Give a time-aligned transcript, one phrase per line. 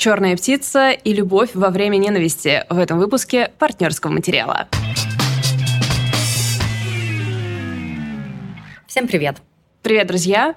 [0.00, 4.66] Черная птица и любовь во время ненависти в этом выпуске партнерского материала.
[8.86, 9.42] Всем привет.
[9.82, 10.54] Привет, друзья.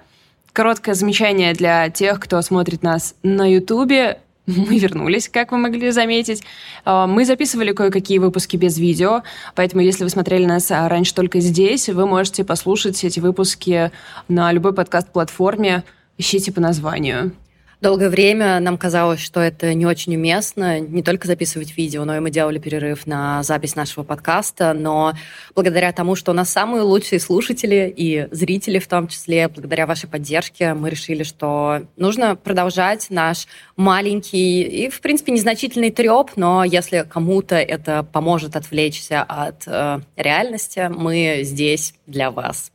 [0.53, 4.19] Короткое замечание для тех, кто смотрит нас на Ютубе.
[4.45, 6.41] Мы вернулись, как вы могли заметить.
[6.85, 9.23] А, мы записывали кое-какие выпуски без видео,
[9.55, 13.91] поэтому если вы смотрели нас а, раньше только здесь, вы можете послушать эти выпуски
[14.29, 15.83] на любой подкаст-платформе.
[16.17, 17.33] Ищите по названию.
[17.83, 22.21] Долгое время нам казалось, что это не очень уместно не только записывать видео, но и
[22.21, 24.71] мы делали перерыв на запись нашего подкаста.
[24.71, 25.11] Но
[25.53, 30.07] благодаря тому, что у нас самые лучшие слушатели и зрители в том числе, благодаря вашей
[30.07, 37.05] поддержке, мы решили, что нужно продолжать наш маленький и, в принципе, незначительный треп, но если
[37.09, 42.72] кому-то это поможет отвлечься от э, реальности, мы здесь для вас.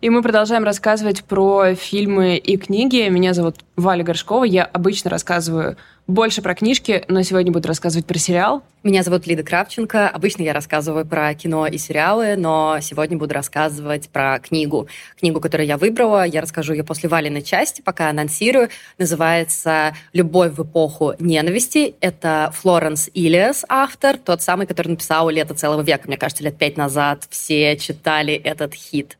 [0.00, 3.08] И мы продолжаем рассказывать про фильмы и книги.
[3.08, 4.44] Меня зовут Валя Горшкова.
[4.44, 5.76] Я обычно рассказываю
[6.06, 8.62] больше про книжки, но сегодня буду рассказывать про сериал.
[8.82, 10.08] Меня зовут Лида Кравченко.
[10.08, 14.88] Обычно я рассказываю про кино и сериалы, но сегодня буду рассказывать про книгу.
[15.18, 18.68] Книгу, которую я выбрала, я расскажу ее после Валиной части, пока анонсирую.
[18.98, 21.94] Называется «Любовь в эпоху ненависти».
[22.00, 26.06] Это Флоренс Илиас, автор, тот самый, который написал «Лето целого века».
[26.06, 29.16] Мне кажется, лет пять назад все читали этот хит.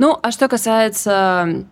[0.00, 1.66] Ну, а что касается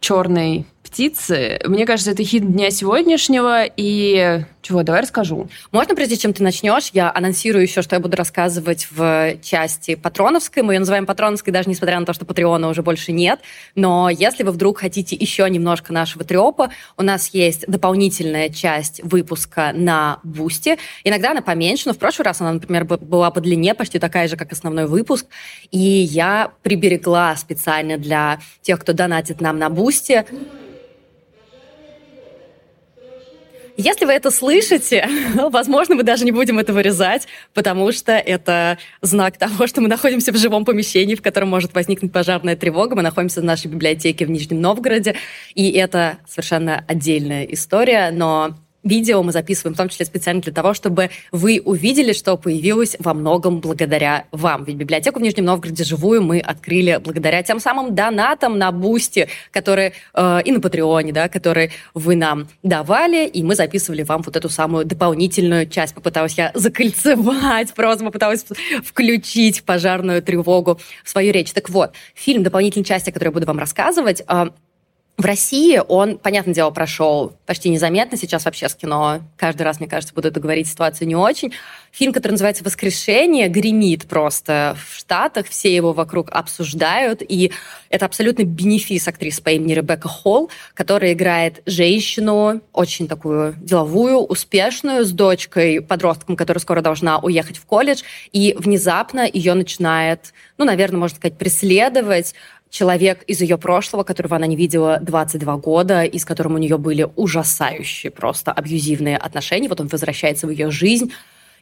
[0.00, 1.58] черной птицы.
[1.64, 3.64] Мне кажется, это хит дня сегодняшнего.
[3.64, 5.48] И чего, давай расскажу.
[5.72, 10.62] Можно, прежде чем ты начнешь, я анонсирую еще, что я буду рассказывать в части патроновской.
[10.62, 13.40] Мы ее называем патроновской, даже несмотря на то, что патреона уже больше нет.
[13.74, 19.72] Но если вы вдруг хотите еще немножко нашего трепа, у нас есть дополнительная часть выпуска
[19.74, 20.78] на Бусте.
[21.04, 24.36] Иногда она поменьше, но в прошлый раз она, например, была по длине почти такая же,
[24.36, 25.26] как основной выпуск.
[25.70, 30.26] И я приберегла специально для тех, кто донатит нам на Boosty,
[33.82, 35.08] Если вы это слышите,
[35.50, 40.32] возможно, мы даже не будем это вырезать, потому что это знак того, что мы находимся
[40.32, 42.94] в живом помещении, в котором может возникнуть пожарная тревога.
[42.94, 45.16] Мы находимся в нашей библиотеке в Нижнем Новгороде,
[45.56, 50.74] и это совершенно отдельная история, но Видео мы записываем в том числе специально для того,
[50.74, 54.64] чтобы вы увидели, что появилось во многом благодаря вам.
[54.64, 59.92] Ведь библиотеку в Нижнем Новгороде живую мы открыли благодаря тем самым донатам на Boosty, которые
[60.14, 64.36] э, и на Patreon е, да, которые вы нам давали, и мы записывали вам вот
[64.36, 65.94] эту самую дополнительную часть.
[65.94, 68.44] Попыталась я закольцевать, просто попыталась
[68.84, 71.52] включить пожарную тревогу в свою речь.
[71.52, 74.46] Так вот, фильм дополнительной части, о которой я буду вам рассказывать, э,
[75.18, 78.16] в России он, понятное дело, прошел почти незаметно.
[78.16, 81.52] Сейчас вообще с кино каждый раз, мне кажется, буду это говорить, ситуация не очень.
[81.92, 85.46] Фильм, который называется «Воскрешение», гремит просто в Штатах.
[85.48, 87.20] Все его вокруг обсуждают.
[87.20, 87.52] И
[87.90, 95.04] это абсолютно бенефис актрисы по имени Ребекка Холл, которая играет женщину, очень такую деловую, успешную,
[95.04, 98.02] с дочкой, подростком, которая скоро должна уехать в колледж.
[98.32, 102.34] И внезапно ее начинает, ну, наверное, можно сказать, преследовать
[102.72, 106.78] человек из ее прошлого, которого она не видела 22 года, и с которым у нее
[106.78, 109.68] были ужасающие просто абьюзивные отношения.
[109.68, 111.12] Вот он возвращается в ее жизнь,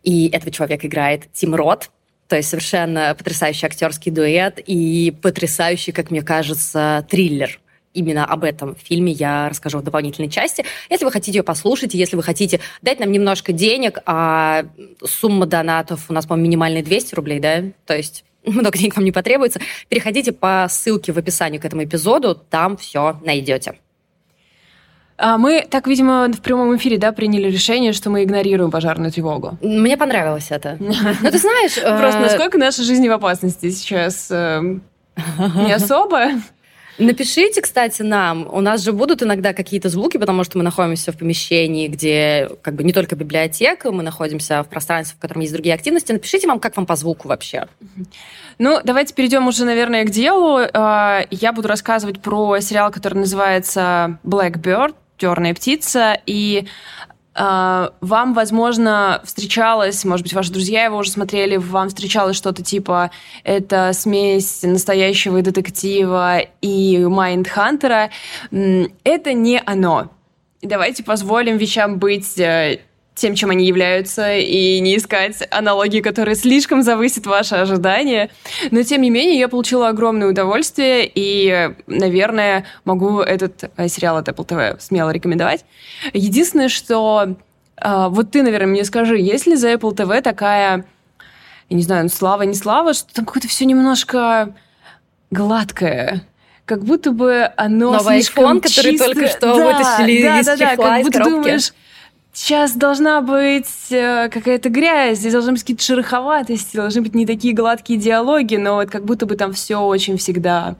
[0.05, 1.91] и этого человека играет Тим Рот,
[2.29, 7.61] то есть совершенно потрясающий актерский дуэт и потрясающий, как мне кажется, триллер.
[7.93, 10.65] Именно об этом фильме я расскажу в дополнительной части.
[10.89, 14.65] Если вы хотите ее послушать, если вы хотите дать нам немножко денег, а
[15.05, 17.65] сумма донатов у нас, по-моему, минимальная 200 рублей, да?
[17.85, 22.35] То есть много денег вам не потребуется, переходите по ссылке в описании к этому эпизоду,
[22.35, 23.79] там все найдете.
[25.23, 29.59] А мы так, видимо, в прямом эфире, да, приняли решение, что мы игнорируем пожарную тревогу.
[29.61, 30.79] Мне понравилось это.
[30.81, 31.75] Ну, ты знаешь...
[31.75, 34.29] Просто э, насколько наша жизнь в опасности сейчас?
[34.31, 34.83] Эм,
[35.37, 36.31] не особо.
[37.01, 38.47] Напишите, кстати, нам.
[38.53, 42.75] У нас же будут иногда какие-то звуки, потому что мы находимся в помещении, где как
[42.75, 46.13] бы не только библиотека, мы находимся в пространстве, в котором есть другие активности.
[46.13, 47.69] Напишите вам, как вам по звуку вообще.
[48.59, 50.61] Ну, давайте перейдем уже, наверное, к делу.
[50.75, 56.21] А, я буду рассказывать про сериал, который называется Blackbird, Черная птица.
[56.27, 56.67] И
[57.41, 63.11] вам, возможно, встречалось, может быть, ваши друзья его уже смотрели, вам встречалось что-то типа
[63.45, 68.11] это смесь настоящего детектива и Майндхантера.
[68.51, 70.11] Это не оно.
[70.61, 72.81] Давайте позволим вещам быть э,
[73.21, 78.31] тем, чем они являются, и не искать аналогии, которые слишком завысят ваши ожидания.
[78.71, 84.29] Но, тем не менее, я получила огромное удовольствие, и, наверное, могу этот э, сериал от
[84.29, 85.65] Apple TV смело рекомендовать.
[86.15, 87.37] Единственное, что...
[87.77, 90.87] Э, вот ты, наверное, мне скажи, есть ли за Apple TV такая,
[91.69, 94.55] я не знаю, слава, не слава, что там какое-то все немножко
[95.31, 96.23] гладкое,
[96.65, 99.05] как будто бы оно Новый слишком iPhone, который чисто...
[99.05, 101.35] только что да, вытащили да, из да, да, чехла, как из будто коробки.
[101.35, 101.73] думаешь,
[102.33, 107.55] сейчас должна быть э, какая-то грязь, здесь должны быть какие-то шероховатости, должны быть не такие
[107.55, 110.77] гладкие диалоги, но вот как будто бы там все очень всегда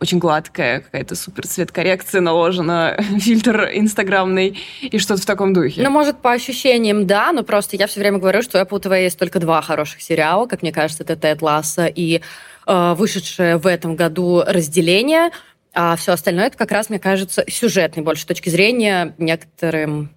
[0.00, 5.82] очень гладкая, какая-то супер цвет-коррекция наложена, фильтр инстаграмный и что-то в таком духе.
[5.82, 9.02] Ну, может, по ощущениям, да, но просто я все время говорю, что у Apple TV
[9.02, 12.22] есть только два хороших сериала, как мне кажется, это Тед Ласса и
[12.66, 15.30] э, вышедшее в этом году разделение,
[15.74, 20.10] а все остальное это как раз, мне кажется, сюжетной больше точки зрения некоторым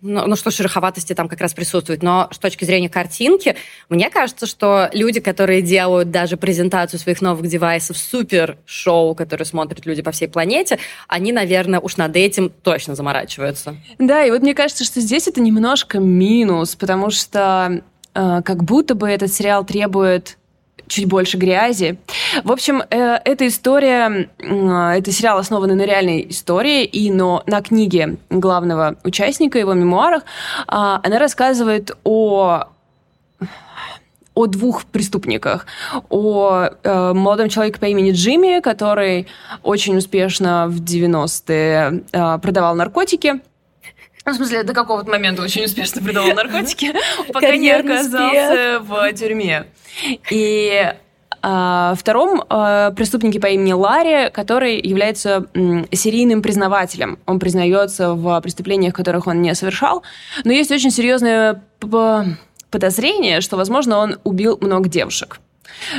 [0.00, 3.56] ну, ну что шероховатости там как раз присутствует, но с точки зрения картинки,
[3.88, 9.86] мне кажется, что люди, которые делают даже презентацию своих новых девайсов, супер шоу, которое смотрят
[9.86, 10.78] люди по всей планете,
[11.08, 13.76] они, наверное, уж над этим точно заморачиваются.
[13.98, 17.82] Да, и вот мне кажется, что здесь это немножко минус, потому что
[18.14, 20.36] э, как будто бы этот сериал требует
[20.90, 21.98] чуть больше грязи.
[22.44, 27.62] В общем, э, эта история, э, это сериал основанный на реальной истории, и но на
[27.62, 30.24] книге главного участника, его мемуарах, э,
[30.68, 32.64] она рассказывает о
[34.32, 35.66] о двух преступниках.
[36.08, 39.26] О э, молодом человеке по имени Джимми, который
[39.62, 43.40] очень успешно в 90-е э, продавал наркотики.
[44.26, 46.92] Ну, в смысле, до какого-то момента очень успешно продавал наркотики,
[47.32, 49.66] пока не оказался в тюрьме.
[50.30, 50.92] И
[51.42, 55.46] а, втором а, преступнике по имени Ларри, который является
[55.92, 57.18] серийным признавателем.
[57.26, 60.02] Он признается в преступлениях, которых он не совершал,
[60.44, 61.62] но есть очень серьезное
[62.70, 65.40] подозрение, что, возможно, он убил много девушек.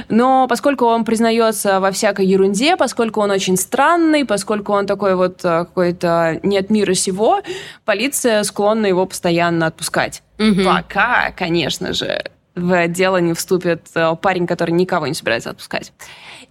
[0.09, 5.43] Но поскольку он признается во всякой ерунде, поскольку он очень странный, поскольку он такой вот
[5.43, 7.41] э, какой-то не от мира сего,
[7.85, 10.23] полиция склонна его постоянно отпускать.
[10.37, 10.65] Мгм.
[10.65, 12.23] Пока, конечно же,
[12.55, 15.93] в дело не вступит э, парень, который никого не собирается отпускать.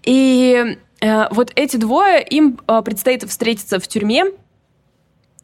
[0.03, 4.25] И э, вот эти двое, им э, предстоит встретиться в тюрьме.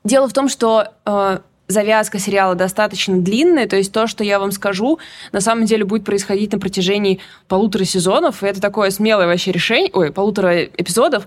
[0.04, 4.52] Дело в том, что э, завязка сериала достаточно длинная, то есть то, что я вам
[4.52, 4.98] скажу,
[5.32, 9.90] на самом деле будет происходить на протяжении полутора сезонов, и это такое смелое вообще решение,
[9.92, 11.26] ой, полутора эпизодов,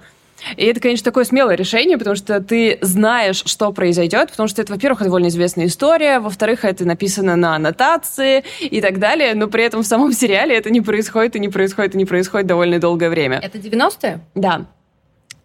[0.55, 4.73] и это, конечно, такое смелое решение, потому что ты знаешь, что произойдет, потому что это,
[4.73, 9.83] во-первых, довольно известная история, во-вторых, это написано на аннотации и так далее, но при этом
[9.83, 13.39] в самом сериале это не происходит и не происходит и не происходит довольно долгое время.
[13.43, 14.19] Это 90-е?
[14.35, 14.65] Да.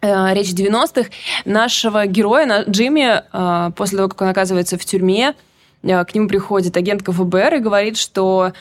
[0.05, 1.09] Э, Речь 90-х.
[1.45, 5.33] Нашего героя, Джимми, э, после того, как он оказывается в тюрьме,
[5.81, 8.53] э, к нему приходит агент КФБР и говорит, что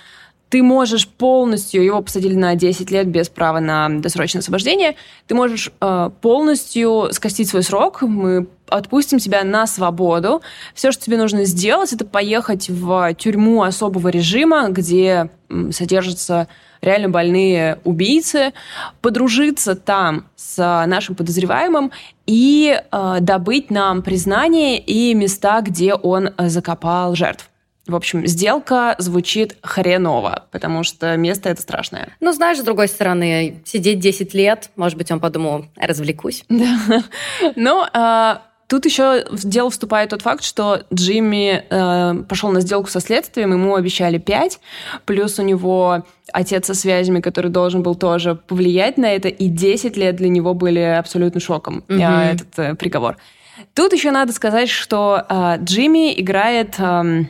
[0.49, 4.97] ты можешь полностью, его посадили на 10 лет без права на досрочное освобождение,
[5.27, 10.41] ты можешь э, полностью скостить свой срок, мы отпустим тебя на свободу.
[10.75, 15.29] Все, что тебе нужно сделать, это поехать в тюрьму особого режима, где
[15.73, 16.49] содержатся
[16.85, 18.53] реально больные убийцы,
[19.01, 21.91] подружиться там с нашим подозреваемым
[22.27, 27.51] и э, добыть нам признание и места, где он э, закопал жертв.
[27.87, 32.09] В общем, сделка звучит хреново, потому что место это страшное.
[32.21, 36.45] Ну, знаешь, с другой стороны, сидеть 10 лет, может быть, он подумал, развлекусь.
[37.57, 37.91] Да.
[37.93, 38.43] А,
[38.75, 43.53] тут еще в дело вступает тот факт, что Джимми э, пошел на сделку со следствием,
[43.53, 44.59] ему обещали 5,
[45.05, 49.97] плюс у него отец со связями, который должен был тоже повлиять на это, и 10
[49.97, 52.01] лет для него были абсолютно шоком, Мгм.
[52.01, 53.17] э, этот э, приговор.
[53.75, 57.29] Тут еще надо сказать, что э, Джимми играет эм,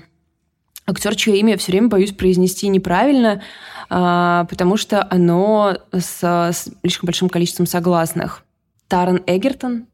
[0.86, 3.42] актер, чье имя я все время боюсь произнести неправильно,
[3.90, 8.42] а, потому что оно с, с слишком большим количеством согласных.
[8.88, 9.86] Таран Эгертон?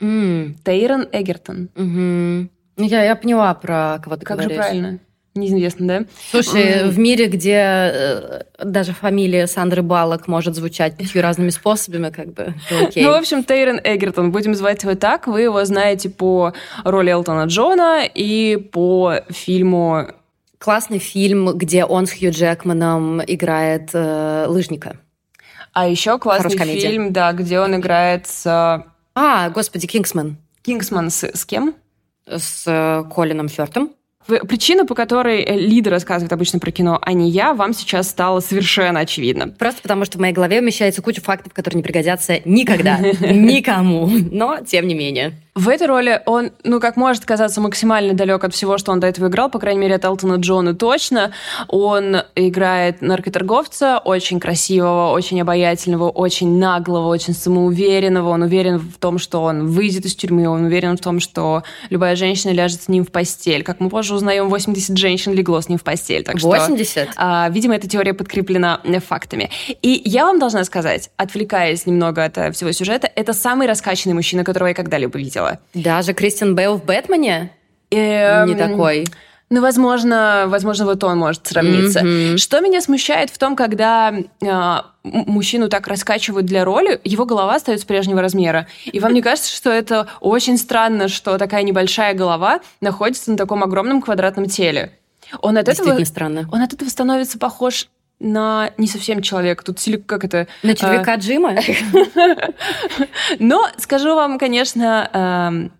[0.00, 1.68] М, Тейрон Эгертон.
[1.74, 4.64] Ну, Я, я поняла, про кого ты Как же говоришь.
[4.64, 4.98] правильно?
[5.34, 6.04] Неизвестно, да?
[6.30, 6.90] Слушай, М.
[6.90, 12.54] в мире, где э, даже фамилия Сандры Балок может звучать пятью разными способами, как бы,
[12.82, 13.04] окей.
[13.04, 15.26] Ну, в общем, Тейрон Эгертон, будем звать его так.
[15.26, 20.06] Вы его знаете по роли Элтона Джона и по фильму...
[20.58, 24.96] Классный фильм, где он с Хью Джекманом играет э, лыжника.
[25.72, 28.82] А еще классный фильм, да, где он играет с...
[29.20, 31.74] А, господи, Кингсман Кингсман с, с кем?
[32.30, 33.90] с э, Колином Фёртом.
[34.26, 38.40] Причина, по которой э, Лида рассказывает обычно про кино, а не я, вам сейчас стала
[38.40, 39.48] совершенно очевидна.
[39.48, 44.08] Просто потому, что в моей голове умещается куча фактов, которые не пригодятся никогда, никому.
[44.30, 45.32] Но, тем не менее.
[45.58, 49.08] В этой роли он, ну, как может казаться, максимально далек от всего, что он до
[49.08, 51.32] этого играл, по крайней мере, от Элтона Джона точно.
[51.66, 58.28] Он играет наркоторговца, очень красивого, очень обаятельного, очень наглого, очень самоуверенного.
[58.28, 62.14] Он уверен в том, что он выйдет из тюрьмы, он уверен в том, что любая
[62.14, 63.64] женщина ляжет с ним в постель.
[63.64, 66.22] Как мы позже узнаем, 80 женщин легло с ним в постель.
[66.22, 67.10] Так 80?
[67.10, 69.50] Что, а, видимо, эта теория подкреплена фактами.
[69.82, 74.44] И я вам должна сказать, отвлекаясь немного от э, всего сюжета, это самый раскачанный мужчина,
[74.44, 75.60] которого я когда-либо видела видела.
[75.74, 77.50] Даже Кристиан Бейл в «Бэтмене»?
[77.90, 78.48] Эм...
[78.48, 79.06] Не такой.
[79.50, 82.00] Ну, возможно, возможно, вот он может сравниться.
[82.00, 82.36] Mm-hmm.
[82.36, 87.86] Что меня смущает в том, когда э, мужчину так раскачивают для роли, его голова остается
[87.86, 88.66] прежнего размера.
[88.84, 93.64] И вам не кажется, что это очень странно, что такая небольшая голова находится на таком
[93.64, 94.92] огромном квадратном теле?
[95.40, 96.46] Он от этого, странно.
[96.52, 97.88] Он от этого становится похож
[98.20, 99.64] на не совсем человека.
[99.64, 100.48] Тут как это...
[100.62, 101.16] На червяка а...
[101.16, 101.54] Джима?
[103.38, 105.72] Но скажу вам, конечно, эм,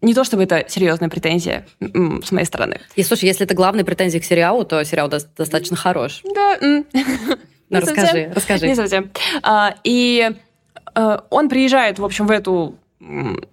[0.00, 2.80] не то чтобы это серьезная претензия с моей стороны.
[2.96, 6.22] И слушай, если это главная претензия к сериалу, то сериал достаточно хорош.
[6.34, 6.58] Да.
[6.60, 6.84] Ну,
[7.70, 8.68] расскажи, расскажи.
[8.68, 9.10] Не совсем.
[9.42, 10.30] А, и
[10.94, 12.76] э, он приезжает, в общем, в эту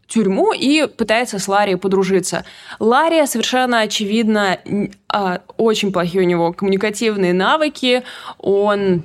[0.08, 2.46] тюрьму и пытается с Ларри подружиться.
[2.80, 4.60] Ларри совершенно очевидно
[5.08, 8.04] а, очень плохие у него коммуникативные навыки,
[8.38, 9.04] он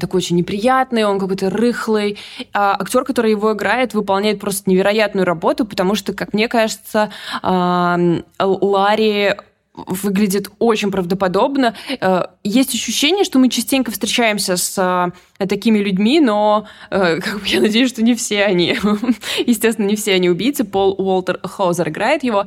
[0.00, 2.18] такой очень неприятный, он какой-то рыхлый.
[2.52, 7.96] А актер, который его играет, выполняет просто невероятную работу, потому что, как мне кажется, а,
[8.40, 9.34] Ларри
[9.74, 11.74] выглядит очень правдоподобно.
[12.00, 17.46] Э, есть ощущение, что мы частенько встречаемся с э, такими людьми, но э, как бы,
[17.46, 18.76] я надеюсь, что не все они.
[19.46, 20.64] Естественно, не все они убийцы.
[20.64, 22.46] Пол Уолтер Хоузер играет его.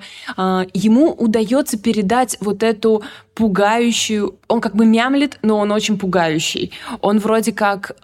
[0.74, 3.04] Ему удается передать вот эту
[3.36, 4.36] пугающую...
[4.48, 6.72] Он как бы мямлит, но он очень пугающий.
[7.02, 7.96] Он вроде как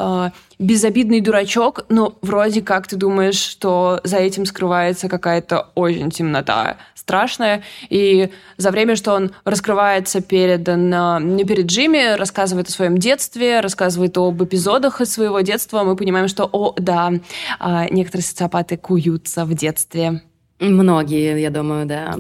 [0.60, 7.64] безобидный дурачок, но вроде как ты думаешь, что за этим скрывается какая-то очень темнота страшная.
[7.90, 14.18] И за время, что он раскрывается перед, на, перед Джимми, рассказывает о своем детстве, рассказывает
[14.18, 14.42] об
[14.74, 17.14] эпизодах из своего детства, мы понимаем, что, о, да,
[17.60, 20.22] а, некоторые социопаты куются в детстве.
[20.70, 22.16] Многие, я думаю, да.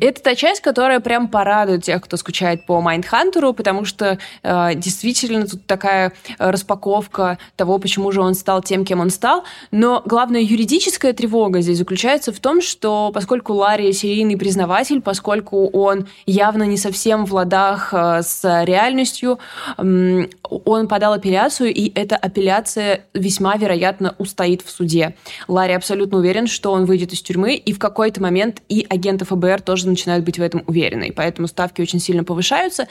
[0.00, 5.46] Это та часть, которая прям порадует тех, кто скучает по Майндхантеру, потому что э, действительно
[5.46, 9.44] тут такая э, распаковка того, почему же он стал тем, кем он стал.
[9.70, 16.08] Но главная юридическая тревога здесь заключается в том, что поскольку Ларри серийный признаватель, поскольку он
[16.26, 19.38] явно не совсем в ладах э, с реальностью,
[19.76, 25.14] он подал апелляцию, и эта апелляция весьма вероятно устоит в суде.
[25.46, 29.60] Ларри абсолютно уверен, что он выйдет из тюрьмы, и в какой-то момент и агенты ФБР
[29.60, 31.12] тоже начинают быть в этом уверены.
[31.14, 32.88] Поэтому ставки очень сильно повышаются.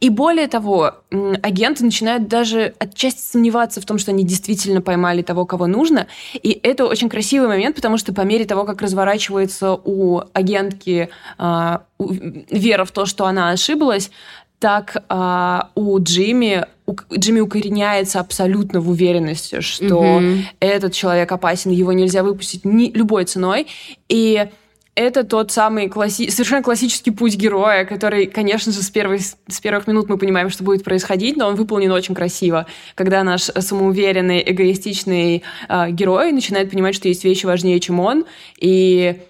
[0.00, 0.96] И более того,
[1.42, 6.08] агенты начинают даже отчасти сомневаться в том, что они действительно поймали того, кого нужно.
[6.34, 11.08] И это очень красивый момент, потому что по мере того, как разворачивается у агентки
[11.38, 14.10] э, вера в то, что она ошиблась,
[14.58, 16.66] так э, у Джимми
[17.12, 20.40] Джимми укореняется абсолютно в уверенности, что mm-hmm.
[20.60, 23.66] этот человек опасен, его нельзя выпустить ни, любой ценой.
[24.08, 24.46] И
[24.94, 26.28] это тот самый класси...
[26.28, 29.18] совершенно классический путь героя, который, конечно же, с, первой...
[29.20, 32.66] с первых минут мы понимаем, что будет происходить, но он выполнен очень красиво.
[32.94, 38.24] Когда наш самоуверенный, эгоистичный э, герой начинает понимать, что есть вещи важнее, чем он,
[38.60, 39.20] и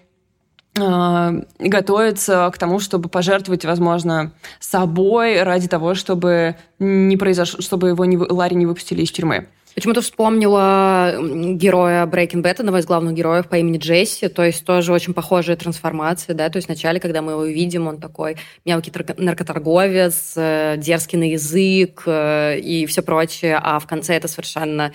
[0.79, 8.05] а, готовится к тому, чтобы пожертвовать, возможно, собой ради того, чтобы не произошло, чтобы его
[8.05, 9.47] не, Ларри не выпустили из тюрьмы.
[9.75, 11.17] Почему-то вспомнила
[11.55, 15.57] героя Breaking Bad, одного из главных героев по имени Джесси, то есть тоже очень похожая
[15.57, 21.19] трансформация, да, то есть вначале, когда мы его видим, он такой мелкий наркоторговец, э, дерзкий
[21.19, 24.93] на язык э, и все прочее, а в конце это совершенно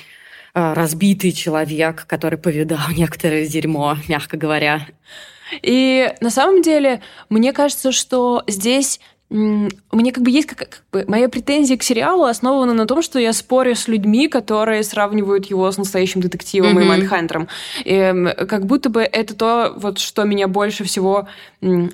[0.54, 4.88] э, разбитый человек, который повидал некоторое дерьмо, мягко говоря.
[5.62, 9.00] И на самом деле, мне кажется, что здесь
[9.30, 13.20] меня как бы есть как, как бы моя претензия к сериалу основана на том, что
[13.20, 16.82] я спорю с людьми, которые сравнивают его с настоящим детективом mm-hmm.
[16.82, 17.48] и Майндхантером.
[17.86, 21.28] И, как будто бы это то, вот, что меня больше всего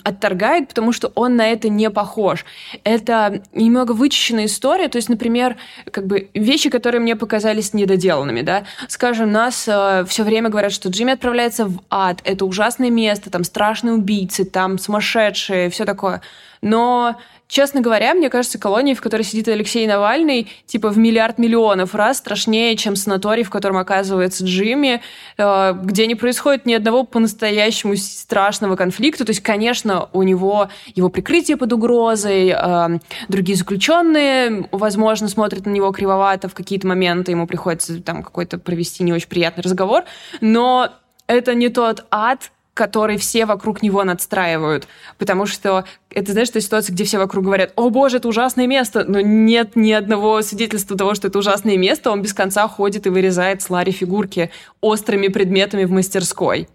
[0.04, 2.46] отторгает, потому что он на это не похож.
[2.84, 5.58] Это немного вычищенная история, то есть, например,
[5.92, 8.64] как бы вещи, которые мне показались недоделанными, да.
[8.88, 13.44] Скажем, нас э, все время говорят, что Джимми отправляется в ад, это ужасное место, там
[13.44, 16.22] страшные убийцы, там сумасшедшие, все такое.
[16.66, 17.18] Но
[17.48, 22.18] честно говоря, мне кажется, колония, в которой сидит Алексей Навальный, типа в миллиард миллионов раз
[22.18, 25.00] страшнее, чем санаторий, в котором оказывается Джимми,
[25.38, 29.26] э, где не происходит ни одного по-настоящему страшного конфликта.
[29.26, 35.70] То есть, конечно, у него его прикрытие под угрозой, э, другие заключенные, возможно, смотрят на
[35.70, 40.06] него кривовато в какие-то моменты, ему приходится там какой-то провести не очень приятный разговор,
[40.42, 40.90] но
[41.28, 44.88] это не тот ад, который все вокруг него надстраивают.
[45.18, 49.06] Потому что это, знаешь, та ситуация, где все вокруг говорят, о боже, это ужасное место,
[49.08, 53.10] но нет ни одного свидетельства того, что это ужасное место, он без конца ходит и
[53.10, 54.52] вырезает с Ларри фигурки
[54.82, 56.68] острыми предметами в мастерской.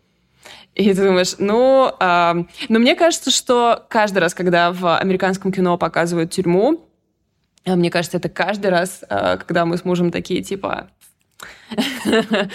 [0.74, 2.34] И ты думаешь, ну, э,
[2.70, 6.80] но мне кажется, что каждый раз, когда в американском кино показывают тюрьму,
[7.66, 10.88] а мне кажется, это каждый раз, э, когда мы с мужем такие, типа,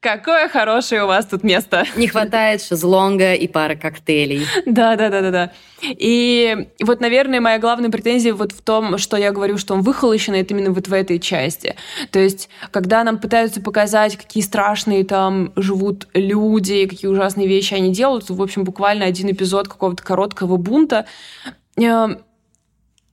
[0.00, 1.84] Какое хорошее у вас тут место.
[1.96, 4.46] Не хватает шезлонга и пары коктейлей.
[4.66, 5.52] Да, да, да, да, да.
[5.82, 10.34] И вот, наверное, моя главная претензия вот в том, что я говорю, что он выхолощен,
[10.34, 11.76] это именно вот в этой части.
[12.12, 17.92] То есть, когда нам пытаются показать, какие страшные там живут люди, какие ужасные вещи они
[17.92, 21.06] делают, в общем, буквально один эпизод какого-то короткого бунта,
[21.76, 22.08] э,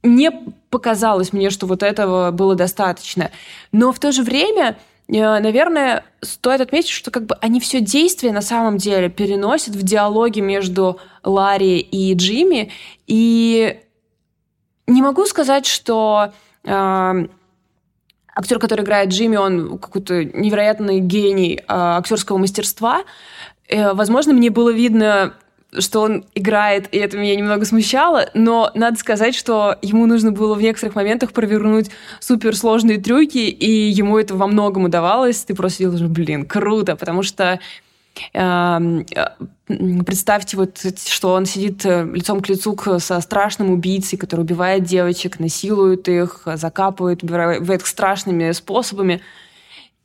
[0.03, 0.31] не
[0.69, 3.31] показалось мне, что вот этого было достаточно.
[3.71, 8.41] Но в то же время наверное, стоит отметить, что как бы они все действие на
[8.41, 12.71] самом деле переносят в диалоге между Ларри и Джимми.
[13.05, 13.79] И
[14.87, 16.31] не могу сказать, что
[16.63, 17.27] э,
[18.35, 23.03] актер, который играет Джимми, он какой-то невероятный гений э, актерского мастерства.
[23.67, 25.33] Э, возможно, мне было видно
[25.79, 30.55] что он играет, и это меня немного смущало, но надо сказать, что ему нужно было
[30.55, 31.89] в некоторых моментах провернуть
[32.19, 35.43] суперсложные трюки, и ему это во многом удавалось.
[35.43, 37.59] Ты просто делаешь, блин, круто, потому что
[38.33, 39.27] эм, э,
[40.05, 45.39] представьте вот, что он сидит э, лицом к лицу со страшным убийцей, который убивает девочек,
[45.39, 49.21] насилует их, закапывает, убивает их страшными способами,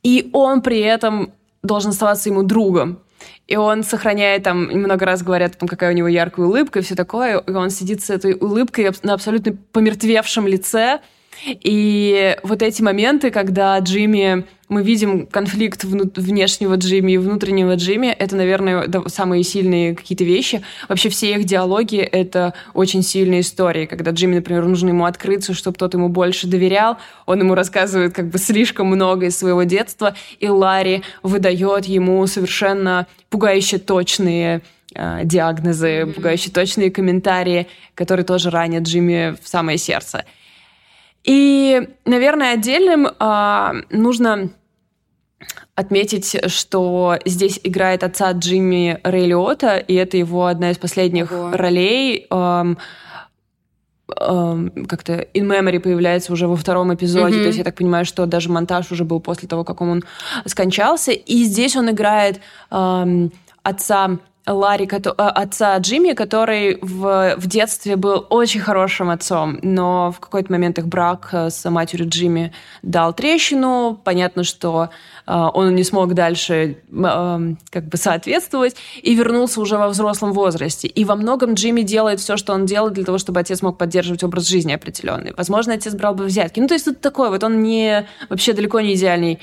[0.03, 2.99] и он при этом должен оставаться ему другом.
[3.47, 6.95] И он сохраняет там, много раз говорят, там, какая у него яркая улыбка и все
[6.95, 10.99] такое, и он сидит с этой улыбкой на абсолютно помертвевшем лице,
[11.45, 18.35] и вот эти моменты, когда Джимми, мы видим конфликт внешнего Джимми и внутреннего Джимми, это,
[18.35, 20.61] наверное, самые сильные какие-то вещи.
[20.87, 23.85] Вообще все их диалоги— это очень сильные истории.
[23.85, 28.29] Когда Джимми, например, нужно ему открыться, чтобы тот ему больше доверял, он ему рассказывает как
[28.29, 34.61] бы слишком много из своего детства, и Ларри выдает ему совершенно пугающе точные
[34.93, 40.25] э, диагнозы, пугающе точные комментарии, которые тоже ранят Джимми в самое сердце.
[41.23, 44.49] И, наверное, отдельным а, нужно
[45.75, 51.51] отметить, что здесь играет отца Джимми Рейлиота, и это его одна из последних Ого.
[51.53, 52.27] ролей.
[52.29, 52.77] Um,
[54.87, 57.37] как-то in memory появляется уже во втором эпизоде.
[57.37, 57.41] Mm-hmm.
[57.41, 60.03] То есть я так понимаю, что даже монтаж уже был после того, как он
[60.45, 61.11] скончался.
[61.11, 62.41] И здесь он играет
[62.71, 70.11] эм, отца Ларри, э, отца Джимми, который в, в детстве был очень хорошим отцом, но
[70.11, 73.99] в какой-то момент их брак э, с матерью Джимми дал трещину.
[74.03, 74.89] Понятно, что
[75.27, 76.77] э, он не смог дальше
[77.71, 80.87] как бы соответствовать и вернулся уже во взрослом возрасте.
[80.87, 84.23] И во многом Джимми делает все, что он делает для того, чтобы отец мог поддерживать
[84.23, 85.33] образ жизни определенный.
[85.37, 86.59] Возможно, отец брал бы взятки.
[86.59, 89.39] Ну, то есть тут такой вот, он не вообще далеко не идеальный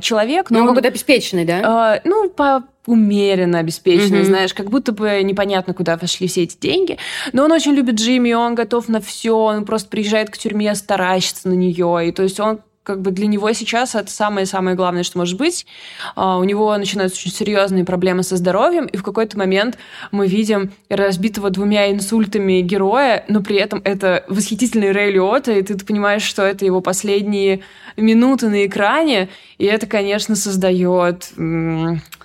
[0.00, 0.50] человек.
[0.50, 2.00] Но, но он какой-то обеспеченный, да?
[2.04, 4.24] ну, по умеренно обеспеченный, mm-hmm.
[4.24, 6.98] знаешь, как будто бы непонятно, куда пошли все эти деньги.
[7.32, 11.48] Но он очень любит Джимми, он готов на все, он просто приезжает к тюрьме, старается
[11.48, 12.08] на нее.
[12.08, 15.66] И то есть он как бы для него сейчас это самое-самое главное, что может быть.
[16.14, 19.76] Uh, у него начинаются очень серьезные проблемы со здоровьем, и в какой-то момент
[20.12, 25.76] мы видим разбитого двумя инсультами героя, но при этом это восхитительный Рэй Лиотта, и ты
[25.84, 27.62] понимаешь, что это его последние
[27.96, 29.28] минуты на экране,
[29.58, 31.32] и это, конечно, создает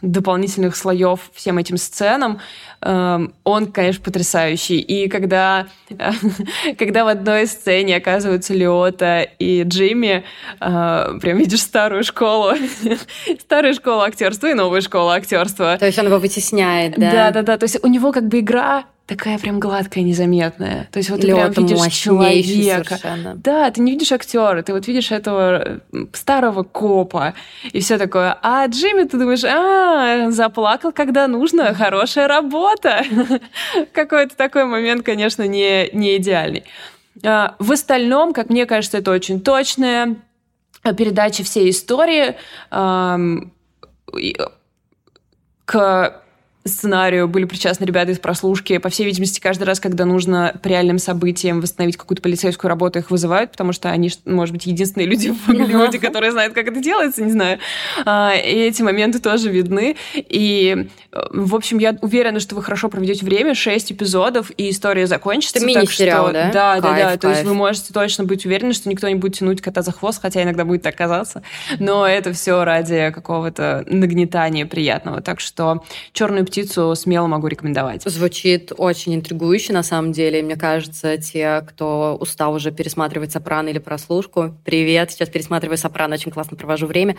[0.01, 2.39] дополнительных слоев всем этим сценам.
[2.81, 4.79] Эм, он, конечно, потрясающий.
[4.79, 5.67] И когда,
[6.77, 10.23] когда в одной сцене оказываются Леота и Джимми,
[10.59, 12.53] э, прям видишь старую школу,
[13.39, 15.77] старую школу актерства и новую школу актерства.
[15.77, 17.11] То есть он его вытесняет, да?
[17.11, 17.57] Да-да-да.
[17.57, 20.87] То есть у него как бы игра такая прям гладкая, незаметная.
[20.89, 22.95] То есть вот ты прям видишь человека.
[22.95, 23.35] Совершенно.
[23.35, 25.81] Да, ты не видишь актера, ты вот видишь этого
[26.13, 27.33] старого копа
[27.73, 28.37] и все такое.
[28.41, 33.03] А Джимми, ты думаешь, а, заплакал, когда нужно, хорошая работа.
[33.91, 36.63] Какой-то такой момент, конечно, не, не идеальный.
[37.21, 40.15] А, в остальном, как мне кажется, это очень точная
[40.83, 42.37] передача всей истории
[45.65, 46.21] к
[46.65, 48.77] сценарию были причастны ребята из прослушки.
[48.77, 53.09] По всей видимости, каждый раз, когда нужно по реальным событиям восстановить какую-то полицейскую работу, их
[53.11, 57.23] вызывают, потому что они, может быть, единственные люди в Голливуде, которые знают, как это делается,
[57.23, 57.59] не знаю.
[58.05, 59.95] А, и эти моменты тоже видны.
[60.13, 65.57] И, в общем, я уверена, что вы хорошо проведете время, шесть эпизодов, и история закончится.
[65.57, 66.33] Это мини-сериал, что...
[66.33, 66.51] да?
[66.51, 67.07] Да, кайф, да, да.
[67.07, 67.19] Кайф.
[67.19, 70.21] То есть вы можете точно быть уверены, что никто не будет тянуть кота за хвост,
[70.21, 71.41] хотя иногда будет так казаться.
[71.79, 75.21] Но это все ради какого-то нагнетания приятного.
[75.21, 78.03] Так что «Черную птицу смело могу рекомендовать.
[78.03, 80.43] Звучит очень интригующе, на самом деле.
[80.43, 86.31] Мне кажется, те, кто устал уже пересматривать «Сопрано» или «Прослушку», привет, сейчас пересматриваю «Сопрано», очень
[86.31, 87.15] классно провожу время.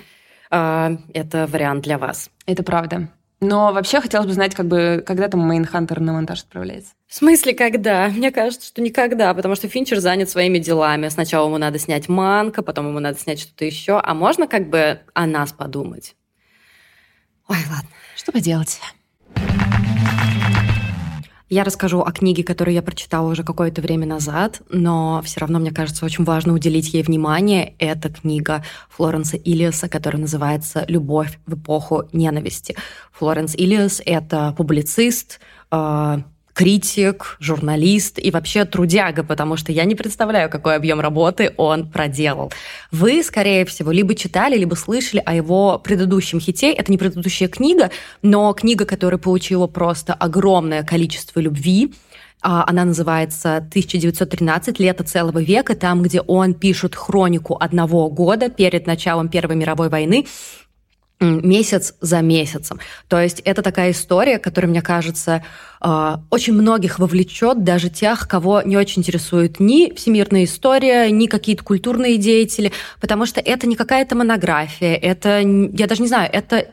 [0.50, 2.30] А, это вариант для вас.
[2.46, 3.08] Это правда.
[3.40, 6.92] Но вообще хотелось бы знать, как бы, когда там Мейнхантер на монтаж отправляется.
[7.08, 8.08] В смысле, когда?
[8.08, 11.08] Мне кажется, что никогда, потому что Финчер занят своими делами.
[11.08, 13.98] Сначала ему надо снять Манка, потом ему надо снять что-то еще.
[13.98, 16.14] А можно как бы о нас подумать?
[17.48, 17.88] Ой, ладно.
[18.14, 18.78] Что поделать?
[21.52, 25.70] Я расскажу о книге, которую я прочитала уже какое-то время назад, но все равно, мне
[25.70, 27.74] кажется, очень важно уделить ей внимание.
[27.78, 32.74] Это книга Флоренса Иллиаса, которая называется «Любовь в эпоху ненависти».
[33.12, 35.40] Флоренс Иллиас— это публицист,
[35.70, 36.22] э,
[36.54, 42.52] критик, журналист и вообще трудяга, потому что я не представляю, какой объем работы он проделал.
[42.90, 46.72] Вы, скорее всего, либо читали, либо слышали о его предыдущем хите.
[46.72, 47.90] Это не предыдущая книга,
[48.22, 51.92] но книга, которая получила просто огромное количество любви.
[52.42, 54.74] А, она называется «1913.
[54.78, 60.26] Лето целого века», там, где он пишет хронику одного года перед началом Первой мировой войны
[61.22, 62.80] месяц за месяцем.
[63.08, 65.44] То есть это такая история, которая, мне кажется,
[65.80, 71.64] а, очень многих вовлечет, даже тех, кого не очень интересует ни всемирная история, ни какие-то
[71.64, 76.68] культурные деятели, потому что это не какая-то монография, это, я даже не знаю, это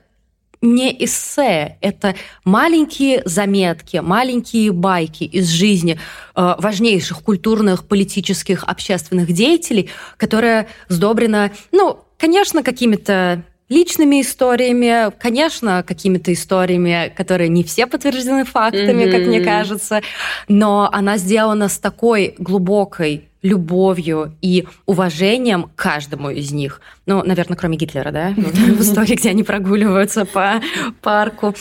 [0.62, 5.98] не эссе, это маленькие заметки, маленькие байки из жизни
[6.36, 16.34] э, важнейших культурных, политических, общественных деятелей, которая сдобрена, ну, конечно, какими-то личными историями, конечно, какими-то
[16.34, 19.12] историями, которые не все подтверждены фактами, mm-hmm.
[19.12, 20.02] как мне кажется,
[20.48, 26.82] но она сделана с такой глубокой любовью и уважением к каждому из них.
[27.06, 28.34] Ну, наверное, кроме Гитлера, да?
[28.36, 30.62] В истории, где они прогуливаются по
[31.02, 31.56] парку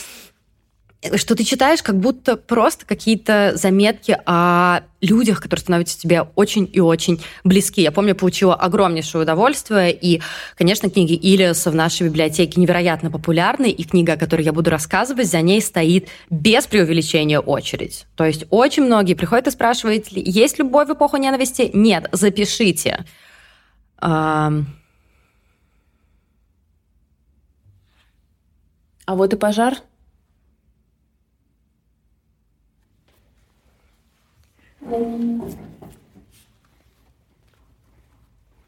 [1.15, 6.81] что ты читаешь как будто просто какие-то заметки о людях, которые становятся тебе очень и
[6.81, 7.81] очень близки.
[7.81, 10.21] Я помню, получила огромнейшее удовольствие, и,
[10.57, 15.27] конечно, книги Илиаса в нашей библиотеке невероятно популярны, и книга, о которой я буду рассказывать,
[15.27, 18.05] за ней стоит без преувеличения очередь.
[18.15, 21.71] То есть очень многие приходят и спрашивают, есть любовь в эпоху ненависти?
[21.73, 23.05] Нет, запишите.
[24.01, 24.51] А
[29.07, 29.77] вот и пожар.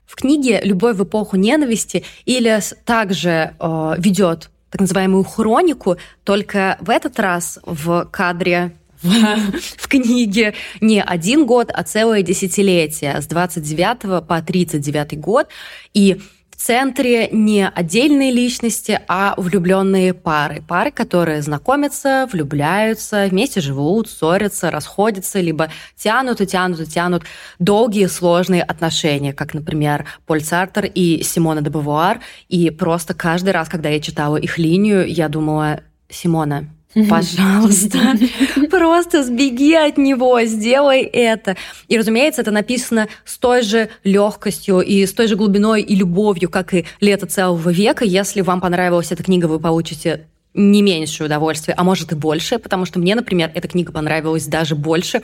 [0.06, 6.92] В книге «Любовь в эпоху ненависти» Ильяс также э, ведет так называемую хронику, только в
[6.92, 14.42] этот раз в кадре в, книге не один год, а целое десятилетие, с 29 по
[14.42, 15.48] 39 год.
[15.96, 16.22] И
[16.62, 20.62] центре не отдельные личности, а влюбленные пары.
[20.68, 27.24] Пары, которые знакомятся, влюбляются, вместе живут, ссорятся, расходятся, либо тянут и тянут и тянут
[27.60, 32.20] долгие сложные отношения, как, например, Поль Сартер и Симона де Бавуар.
[32.50, 36.68] И просто каждый раз, когда я читала их линию, я думала, Симона,
[37.10, 38.00] Пожалуйста,
[38.70, 41.56] просто сбеги от него, сделай это.
[41.88, 46.50] И, разумеется, это написано с той же легкостью и с той же глубиной и любовью,
[46.50, 48.04] как и «Лето целого века».
[48.04, 52.86] Если вам понравилась эта книга, вы получите не меньшее удовольствие, а может и больше, потому
[52.86, 55.22] что мне, например, эта книга понравилась даже больше,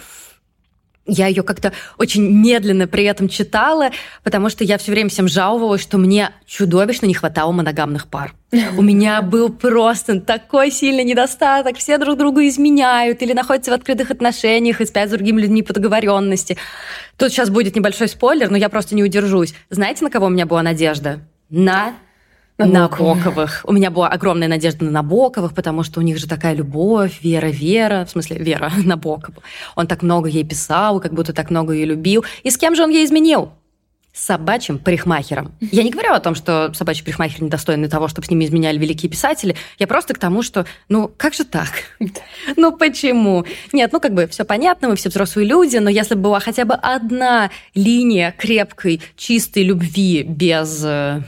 [1.07, 3.91] я ее как-то очень медленно при этом читала,
[4.23, 8.33] потому что я все время всем жаловалась, что мне чудовищно не хватало моногамных пар.
[8.77, 11.77] У меня был просто такой сильный недостаток.
[11.77, 15.73] Все друг другу изменяют или находятся в открытых отношениях и спят с другими людьми по
[15.73, 16.57] договоренности.
[17.17, 19.53] Тут сейчас будет небольшой спойлер, но я просто не удержусь.
[19.69, 21.19] Знаете, на кого у меня была надежда?
[21.49, 21.95] На
[22.57, 23.61] Набоковых.
[23.65, 27.47] У меня была огромная надежда на Набоковых, потому что у них же такая любовь, Вера,
[27.47, 29.37] Вера, в смысле Вера Набокова.
[29.75, 32.25] Он так много ей писал, как будто так много ее любил.
[32.43, 33.51] И с кем же он ей изменил?
[34.11, 35.53] С собачьим парикмахером.
[35.59, 39.11] Я не говорю о том, что собачий парикмахер недостойный того, чтобы с ними изменяли великие
[39.11, 39.55] писатели.
[39.77, 41.69] Я просто к тому, что, ну, как же так?
[42.55, 43.45] Ну, почему?
[43.73, 46.65] Нет, ну, как бы все понятно, мы все взрослые люди, но если бы была хотя
[46.65, 51.21] бы одна линия крепкой, чистой любви без э,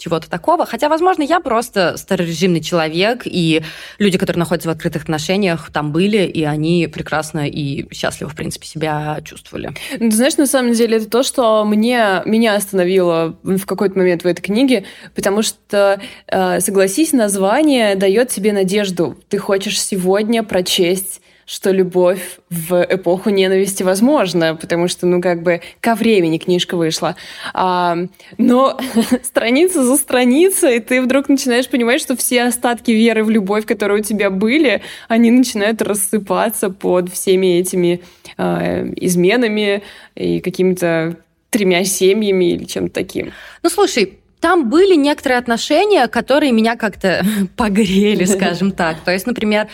[0.00, 0.66] чего-то такого.
[0.66, 3.62] Хотя, возможно, я просто старорежимный человек, и
[3.98, 8.66] люди, которые находятся в открытых отношениях, там были, и они прекрасно и счастливо, в принципе,
[8.66, 9.70] себя чувствовали.
[9.98, 14.24] Ну, ты знаешь, на самом деле, это то, что мне, меня остановило в какой-то момент
[14.24, 14.84] в этой книге,
[15.14, 19.18] потому что, э, согласись, название дает тебе надежду.
[19.28, 25.62] Ты хочешь сегодня прочесть что любовь в эпоху ненависти возможна, потому что, ну, как бы
[25.80, 27.16] ко времени книжка вышла.
[27.52, 27.98] А,
[28.38, 28.78] но
[29.24, 34.04] страница за страницей ты вдруг начинаешь понимать, что все остатки веры в любовь, которые у
[34.04, 38.00] тебя были, они начинают рассыпаться под всеми этими
[38.38, 39.82] э, изменами
[40.14, 41.16] и какими-то
[41.50, 43.32] тремя семьями или чем-то таким.
[43.64, 47.24] Ну, слушай, там были некоторые отношения, которые меня как-то
[47.56, 49.00] погрели, скажем так.
[49.00, 49.66] То есть, например,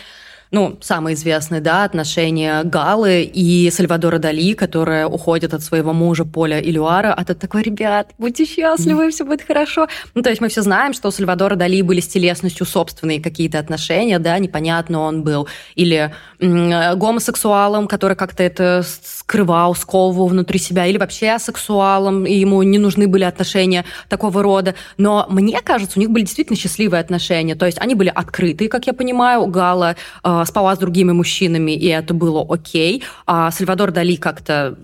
[0.51, 6.61] ну, самые известные, да, отношения Галы и Сальвадора Дали, которая уходит от своего мужа Поля
[6.61, 9.87] Илюара, а тот такой, ребят, будьте счастливы, все будет хорошо.
[10.13, 13.59] Ну, то есть мы все знаем, что у Сальвадора Дали были с телесностью собственные какие-то
[13.59, 20.97] отношения, да, непонятно он был, или гомосексуалом, который как-то это скрывал, сковывал внутри себя, или
[20.97, 24.75] вообще асексуалом, и ему не нужны были отношения такого рода.
[24.97, 28.87] Но мне кажется, у них были действительно счастливые отношения, то есть они были открытые, как
[28.87, 33.03] я понимаю, Гала э, спала с другими мужчинами, и это было окей.
[33.25, 34.77] А Сальвадор Дали как-то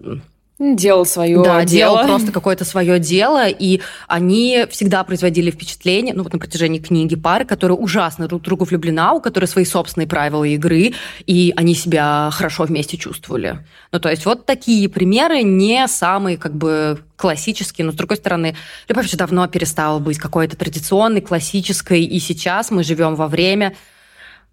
[0.59, 1.97] Делал свое да, дело.
[1.97, 7.15] делал просто какое-то свое дело, и они всегда производили впечатление, ну вот на протяжении книги
[7.15, 10.93] пары, которые ужасно друг другу влюблена, у которой свои собственные правила игры,
[11.25, 13.59] и они себя хорошо вместе чувствовали.
[13.91, 18.55] Ну то есть вот такие примеры не самые как бы классические, но с другой стороны,
[18.87, 23.75] любовь же давно перестала быть какой-то традиционной, классической, и сейчас мы живем во время,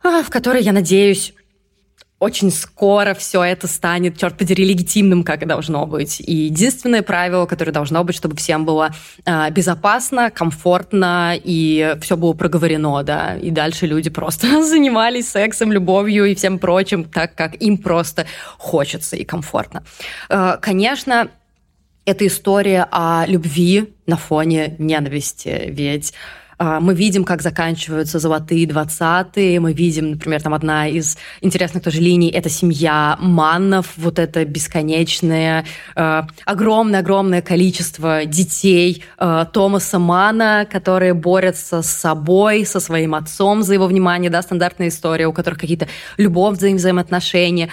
[0.02, 1.34] в которой, я надеюсь,
[2.20, 6.20] очень скоро все это станет, черт подери, легитимным, как и должно быть.
[6.20, 8.90] И единственное правило, которое должно быть, чтобы всем было
[9.24, 13.36] э, безопасно, комфортно и все было проговорено, да.
[13.36, 18.26] И дальше люди просто занимались сексом, любовью и всем прочим так, как им просто
[18.58, 19.82] хочется и комфортно.
[20.28, 21.28] Э, конечно,
[22.04, 29.59] это история о любви на фоне ненависти, ведь а, мы видим, как заканчиваются золотые двадцатые.
[29.61, 35.64] Мы видим, например, там одна из интересных тоже линий– это семья Маннов, вот это бесконечное,
[35.94, 43.75] огромное-огромное а, количество детей а, Томаса Мана, которые борются с собой, со своим отцом за
[43.75, 47.70] его внимание, да, стандартная история, у которых какие-то взаим взаимоотношения.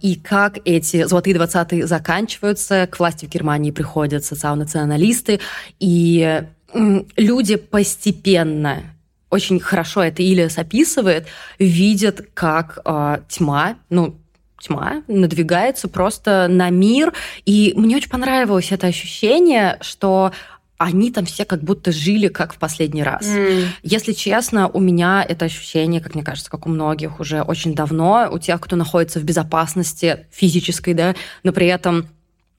[0.00, 5.40] И как эти золотые двадцатые заканчиваются, к власти в Германии приходят социал-националисты,
[5.80, 6.42] и
[6.74, 8.82] люди постепенно
[9.30, 11.26] очень хорошо это Ильяс описывает,
[11.58, 14.14] видят, как э, тьма, ну,
[14.60, 17.14] тьма надвигается просто на мир.
[17.46, 20.32] И мне очень понравилось это ощущение, что
[20.76, 23.26] они там все как будто жили как в последний раз.
[23.26, 23.66] Mm.
[23.82, 28.28] Если честно, у меня это ощущение, как мне кажется, как у многих уже очень давно,
[28.30, 32.08] у тех, кто находится в безопасности физической, да, но при этом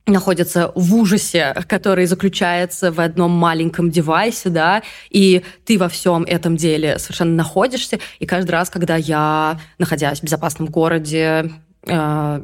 [0.06, 6.58] находятся в ужасе, который заключается в одном маленьком девайсе, да, и ты во всем этом
[6.58, 11.52] деле совершенно находишься, и каждый раз, когда я, находясь в безопасном городе,
[11.88, 12.42] э,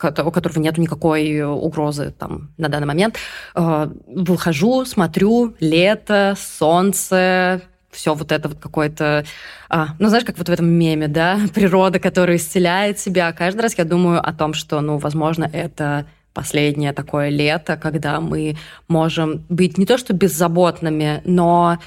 [0.00, 3.16] у которого нет никакой угрозы там на данный момент,
[3.54, 9.24] э, выхожу, смотрю, лето, солнце, все вот это вот какое-то...
[9.68, 13.32] А, ну, знаешь, как вот в этом меме, да, природа, которая исцеляет себя.
[13.32, 16.06] Каждый раз я думаю о том, что, ну, возможно, это
[16.38, 21.78] последнее такое лето, когда мы можем быть не то что беззаботными, но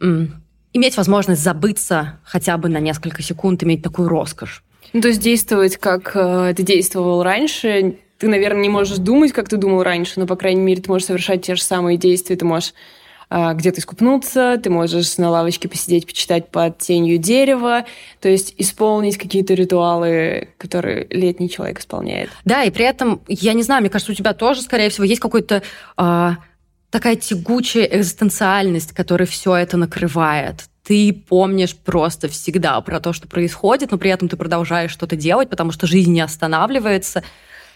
[0.00, 4.64] иметь возможность забыться хотя бы на несколько секунд, иметь такую роскошь.
[4.92, 9.48] Ну, то есть действовать, как э, ты действовал раньше, ты, наверное, не можешь думать, как
[9.48, 12.44] ты думал раньше, но, по крайней мере, ты можешь совершать те же самые действия, ты
[12.44, 12.74] можешь
[13.32, 17.86] где-то искупнуться, ты можешь на лавочке посидеть, почитать под тенью дерева,
[18.20, 22.30] то есть исполнить какие-то ритуалы, которые летний человек исполняет.
[22.44, 25.20] Да, и при этом, я не знаю, мне кажется, у тебя тоже, скорее всего, есть
[25.20, 25.62] какой-то
[25.96, 26.36] а,
[26.90, 33.92] такая тягучая экзистенциальность, которая все это накрывает ты помнишь просто всегда про то, что происходит,
[33.92, 37.22] но при этом ты продолжаешь что-то делать, потому что жизнь не останавливается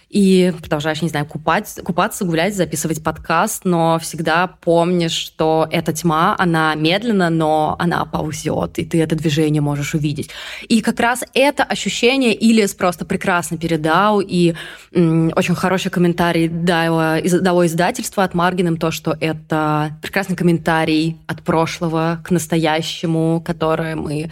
[0.09, 6.37] и продолжаешь, не знаю, купать, купаться, гулять, записывать подкаст, но всегда помнишь, что эта тьма,
[6.38, 10.31] она медленно, но она ползет, и ты это движение можешь увидеть.
[10.69, 14.55] И как раз это ощущение Илис просто прекрасно передал, и
[14.95, 21.42] м, очень хороший комментарий дало, дало издательство от Маргиным, то, что это прекрасный комментарий от
[21.42, 24.31] прошлого к настоящему, которое мы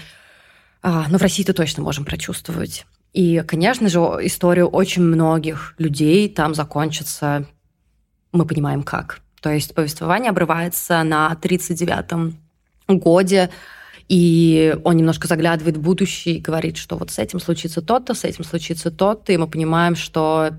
[0.83, 2.87] а, ну, в России-то точно можем прочувствовать.
[3.15, 7.47] И, конечно же, историю очень многих людей там закончится,
[8.33, 9.21] мы понимаем как.
[9.41, 12.37] То есть повествование обрывается на 39-м
[12.89, 13.51] годе,
[14.09, 18.25] и он немножко заглядывает в будущее и говорит, что вот с этим случится то-то, с
[18.25, 20.51] этим случится то-то, и мы понимаем, что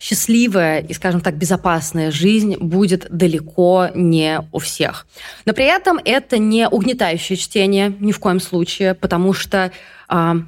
[0.00, 5.06] счастливая и, скажем так, безопасная жизнь будет далеко не у всех.
[5.44, 9.70] Но при этом это не угнетающее чтение ни в коем случае, потому что
[10.08, 10.38] а,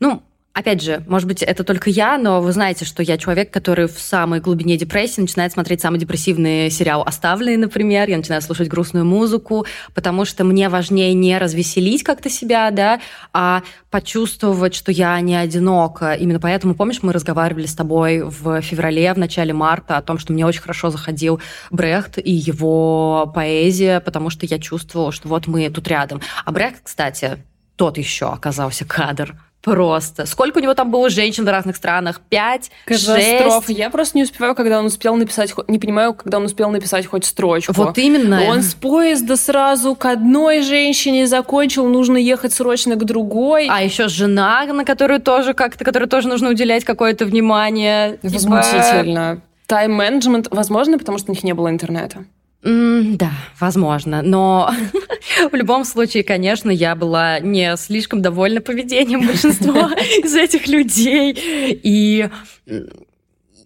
[0.00, 0.22] Ну,
[0.56, 4.00] Опять же, может быть, это только я, но вы знаете, что я человек, который в
[4.00, 8.08] самой глубине депрессии начинает смотреть самый депрессивный сериал «Оставленный», например.
[8.08, 13.02] Я начинаю слушать грустную музыку, потому что мне важнее не развеселить как-то себя, да,
[13.34, 16.14] а почувствовать, что я не одинока.
[16.14, 20.32] Именно поэтому, помнишь, мы разговаривали с тобой в феврале, в начале марта о том, что
[20.32, 21.38] мне очень хорошо заходил
[21.70, 26.22] Брехт и его поэзия, потому что я чувствовала, что вот мы тут рядом.
[26.46, 27.44] А Брехт, кстати,
[27.76, 30.26] тот еще оказался кадр Просто.
[30.26, 32.20] Сколько у него там было женщин в разных странах?
[32.28, 32.70] Пять?
[32.84, 33.72] Катастрофа.
[33.72, 37.24] Я просто не успеваю, когда он успел написать, не понимаю, когда он успел написать хоть
[37.24, 37.72] строчку.
[37.72, 38.44] Вот именно.
[38.44, 43.66] Он с поезда сразу к одной женщине закончил, нужно ехать срочно к другой.
[43.68, 48.18] А еще жена, на которую тоже как-то, которой тоже нужно уделять какое-то внимание.
[48.18, 49.40] Типа Возмутительно.
[49.66, 52.24] Тайм-менеджмент, возможно, потому что у них не было интернета.
[52.66, 54.22] Да, возможно.
[54.22, 54.70] Но
[55.52, 59.92] в любом случае, конечно, я была не слишком довольна поведением большинства
[60.24, 61.32] из этих людей.
[61.36, 62.28] И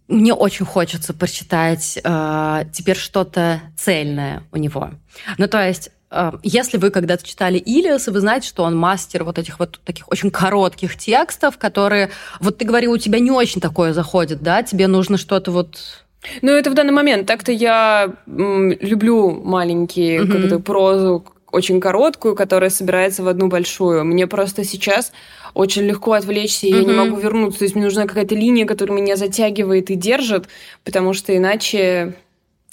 [0.06, 4.90] мне очень хочется прочитать э, теперь что-то цельное у него.
[5.38, 9.38] Ну, то есть э, если вы когда-то читали Илиаса, вы знаете, что он мастер вот
[9.38, 13.94] этих вот таких очень коротких текстов, которые, вот ты говорил, у тебя не очень такое
[13.94, 14.62] заходит, да?
[14.62, 16.04] Тебе нужно что-то вот
[16.42, 17.26] ну, это в данный момент.
[17.26, 20.32] Так-то я м, люблю маленькие, mm-hmm.
[20.32, 24.04] как-то прозу, очень короткую, которая собирается в одну большую.
[24.04, 25.12] Мне просто сейчас
[25.54, 26.78] очень легко отвлечься, и mm-hmm.
[26.78, 27.60] я не могу вернуться.
[27.60, 30.48] То есть мне нужна какая-то линия, которая меня затягивает и держит,
[30.84, 32.14] потому что иначе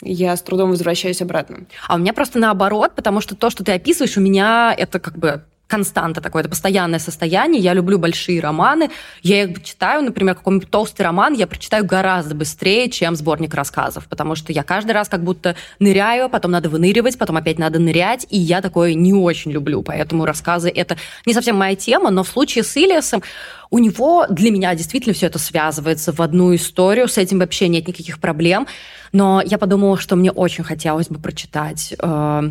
[0.01, 1.65] я с трудом возвращаюсь обратно.
[1.87, 5.17] А у меня просто наоборот, потому что то, что ты описываешь, у меня это как
[5.17, 7.61] бы константа такое, это постоянное состояние.
[7.61, 8.89] Я люблю большие романы.
[9.21, 14.35] Я их читаю, например, какой-нибудь толстый роман я прочитаю гораздо быстрее, чем сборник рассказов, потому
[14.35, 18.37] что я каждый раз как будто ныряю, потом надо выныривать, потом опять надо нырять, и
[18.37, 19.83] я такое не очень люблю.
[19.83, 23.21] Поэтому рассказы— это не совсем моя тема, но в случае с Илиасом
[23.69, 27.87] у него для меня действительно все это связывается в одну историю, с этим вообще нет
[27.87, 28.67] никаких проблем.
[29.11, 32.49] Но я подумала, что мне очень хотелось бы прочитать э,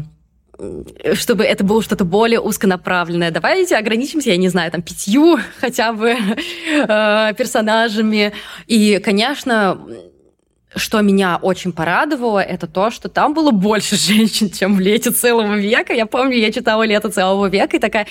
[1.14, 3.30] чтобы это было что-то более узконаправленное.
[3.30, 8.32] Давайте ограничимся, я не знаю, там, пятью хотя бы э, персонажами.
[8.66, 9.78] И, конечно,
[10.74, 15.54] что меня очень порадовало, это то, что там было больше женщин, чем в «Лете целого
[15.54, 15.92] века».
[15.92, 18.06] Я помню, я читала «Лето целого века» и такая,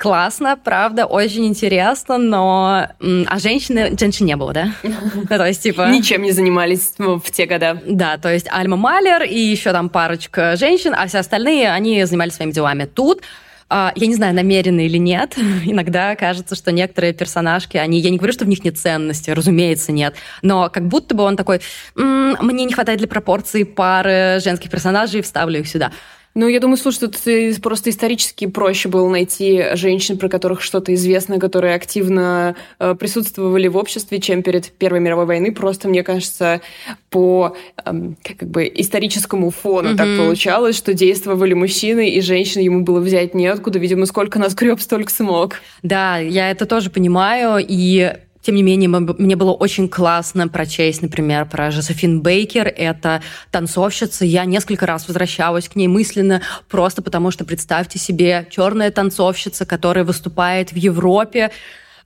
[0.00, 2.88] классно, правда, очень интересно, но...
[3.26, 3.94] А женщины...
[3.98, 4.72] Женщин не было, да?
[5.28, 5.90] То есть, типа...
[5.90, 7.80] Ничем не занимались в те годы.
[7.86, 12.34] Да, то есть Альма Малер и еще там парочка женщин, а все остальные, они занимались
[12.34, 12.86] своими делами.
[12.86, 13.22] Тут
[13.68, 15.36] а, я не знаю, намеренно или нет.
[15.64, 19.92] Иногда кажется, что некоторые персонажки, они, я не говорю, что в них нет ценности, разумеется,
[19.92, 21.60] нет, но как будто бы он такой,
[21.94, 25.92] мне не хватает для пропорции пары женских персонажей, вставлю их сюда.
[26.34, 27.16] Ну, я думаю, слушай, тут
[27.60, 33.76] просто исторически проще было найти женщин, про которых что-то известно, которые активно э, присутствовали в
[33.76, 35.50] обществе, чем перед Первой мировой войной.
[35.50, 36.60] Просто, мне кажется,
[37.08, 39.96] по э, как бы историческому фону mm-hmm.
[39.96, 43.80] так получалось, что действовали мужчины, и женщин ему было взять неоткуда.
[43.80, 45.56] Видимо, сколько нас греб, столько смог.
[45.82, 51.46] Да, я это тоже понимаю, и тем не менее, мне было очень классно прочесть, например,
[51.46, 52.68] про Жозефин Бейкер.
[52.68, 54.24] Это танцовщица.
[54.24, 60.04] Я несколько раз возвращалась к ней мысленно, просто потому что представьте себе черная танцовщица, которая
[60.04, 61.50] выступает в Европе,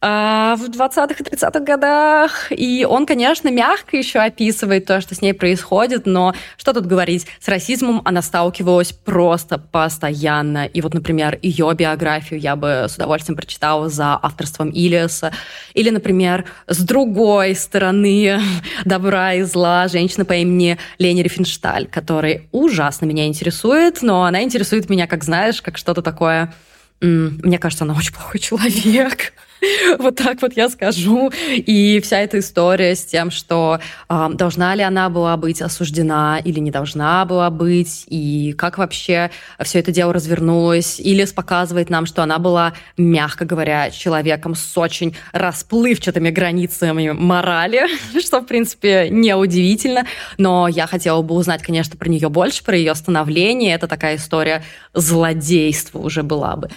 [0.05, 2.53] в 20-х и 30-х годах.
[2.53, 7.27] И он, конечно, мягко еще описывает то, что с ней происходит, но что тут говорить,
[7.41, 10.67] с расизмом она сталкивалась просто постоянно.
[10.67, 15.33] И вот, например, ее биографию я бы с удовольствием прочитала за авторством Илиаса.
[15.73, 18.41] Или, например, с другой стороны
[18.85, 24.91] добра и зла женщина по имени Лени Рифеншталь, которая ужасно меня интересует, но она интересует
[24.91, 26.53] меня, как знаешь, как что-то такое...
[27.01, 29.33] Мне кажется, она очень плохой человек.
[29.99, 31.31] вот так вот я скажу.
[31.51, 36.61] И вся эта история с тем, что э, должна ли она была быть осуждена или
[36.61, 39.31] не должна была быть, и как вообще
[39.63, 41.01] все это дело развернулось.
[41.01, 47.83] Или показывает нам, что она была, мягко говоря, человеком с очень расплывчатыми границами морали,
[48.21, 50.07] что, в принципе, неудивительно.
[50.39, 53.75] Но я хотела бы узнать, конечно, про нее больше, про ее становление.
[53.75, 56.71] Это такая история злодейства уже была бы.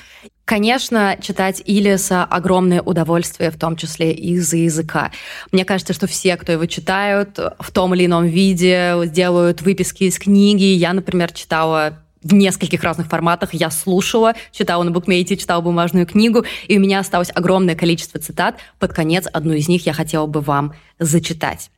[0.47, 5.11] Конечно, читать Илиаса огромное удовольствие, в том числе из-за языка.
[5.51, 10.17] Мне кажется, что все, кто его читают, в том или ином виде делают выписки из
[10.17, 10.63] книги.
[10.63, 13.53] Я, например, читала в нескольких разных форматах.
[13.53, 18.55] Я слушала, читала на букмейте, читала бумажную книгу, и у меня осталось огромное количество цитат.
[18.79, 21.71] Под конец одну из них я хотела бы вам зачитать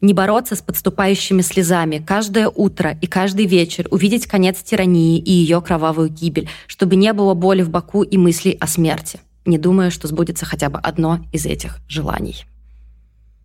[0.00, 5.60] не бороться с подступающими слезами каждое утро и каждый вечер, увидеть конец тирании и ее
[5.60, 9.20] кровавую гибель, чтобы не было боли в боку и мыслей о смерти.
[9.44, 12.44] не думая, что сбудется хотя бы одно из этих желаний.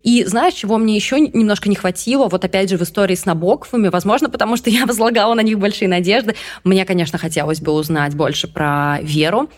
[0.02, 3.88] И знаешь, чего мне еще немножко не хватило, вот опять же в истории с Набоковыми,
[3.88, 6.34] возможно, потому что я возлагала на них большие надежды.
[6.64, 9.48] Мне, конечно, хотелось бы узнать больше про Веру,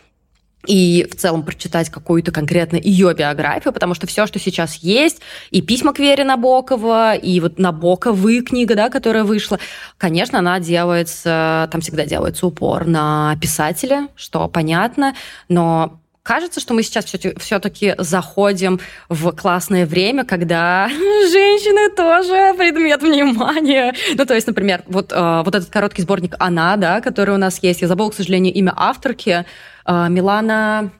[0.66, 5.62] и в целом прочитать какую-то конкретно ее биографию, потому что все, что сейчас есть, и
[5.62, 9.58] письма к Вере Набокова, и вот Набоковы книга, да, которая вышла,
[9.98, 15.14] конечно, она делается, там всегда делается упор на писателя, что понятно,
[15.48, 23.94] но Кажется, что мы сейчас все-таки заходим в классное время, когда женщины тоже предмет внимания.
[24.14, 27.58] Ну, то есть, например, вот, э, вот этот короткий сборник «Она», да, который у нас
[27.62, 27.82] есть.
[27.82, 29.44] Я забыла, к сожалению, имя авторки.
[29.84, 30.90] Э, Милана...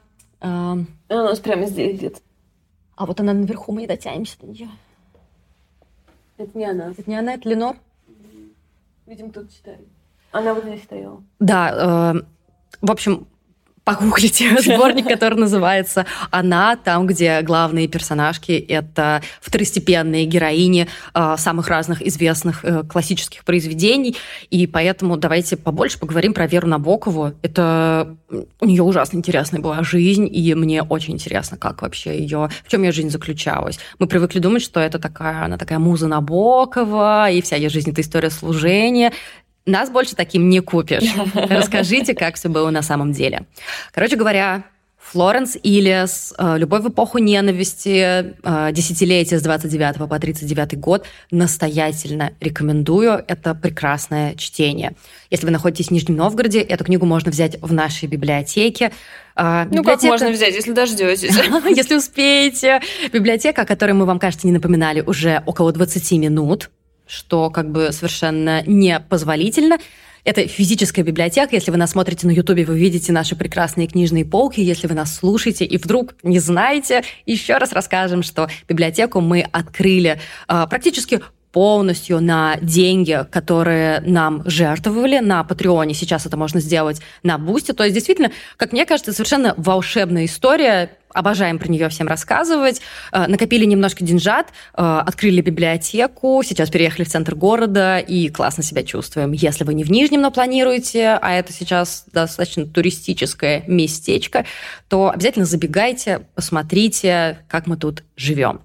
[0.41, 2.19] Э, она у нас прямо здесь где-то.
[2.95, 4.69] А вот она наверху, мы не дотянемся до нее.
[6.37, 6.91] Это не она.
[6.91, 7.75] Это не она, это Ленор?
[9.05, 9.87] Видимо, кто-то читает.
[10.31, 11.23] Она вот здесь стояла.
[11.39, 12.21] Да, э,
[12.81, 13.27] в общем,
[13.85, 22.01] погуглите сборник, который называется «Она», там, где главные персонажки— это второстепенные героини э, самых разных
[22.01, 24.17] известных э, классических произведений,
[24.49, 27.33] и поэтому давайте побольше поговорим про Веру Набокову.
[27.43, 28.17] Это
[28.59, 32.81] у нее ужасно интересная была жизнь, и мне очень интересно, как вообще ее, в чем
[32.81, 33.79] ее жизнь заключалась.
[33.99, 38.01] Мы привыкли думать, что это такая, она такая муза Набокова, и вся ее жизнь— это
[38.01, 39.13] история служения.
[39.65, 41.11] Нас больше таким не купишь.
[41.33, 43.45] Расскажите, как все было на самом деле.
[43.91, 44.63] Короче говоря,
[45.11, 51.05] Флоренс Иллиас, э, «Любовь в эпоху ненависти», э, десятилетие с 29 по 39 год.
[51.29, 53.23] Настоятельно рекомендую.
[53.27, 54.95] Это прекрасное чтение.
[55.29, 58.91] Если вы находитесь в Нижнем Новгороде, эту книгу можно взять в нашей библиотеке.
[59.35, 60.01] Э, ну, библиотека...
[60.01, 61.35] как можно взять, если дождетесь?
[61.75, 62.81] Если успеете.
[63.13, 66.71] Библиотека, о которой мы вам, кажется, не напоминали уже около 20 минут
[67.07, 69.77] что как бы совершенно непозволительно.
[70.23, 71.55] Это физическая библиотека.
[71.55, 74.59] Если вы нас смотрите на Ютубе, вы видите наши прекрасные книжные полки.
[74.59, 80.19] Если вы нас слушаете и вдруг не знаете, еще раз расскажем, что библиотеку мы открыли
[80.47, 81.21] э, практически
[81.55, 85.93] полностью на деньги, которые нам жертвовали на Патреоне.
[85.93, 87.71] Сейчас это можно сделать на Бусте.
[87.71, 90.89] То есть, действительно, как мне кажется, совершенно волшебная история.
[91.15, 92.81] Обожаем про нее всем рассказывать.
[93.13, 98.83] Э, накопили немножко деньжат, э, открыли библиотеку, сейчас переехали в центр города и классно себя
[98.83, 99.31] чувствуем.
[99.31, 104.45] Если вы не в Нижнем, но планируете, а это сейчас достаточно туристическое местечко,
[104.89, 108.64] то обязательно забегайте, посмотрите, как мы тут живем.